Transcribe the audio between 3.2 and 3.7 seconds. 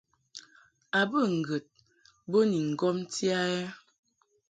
a ɛ?